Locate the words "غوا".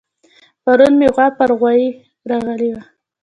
1.15-1.27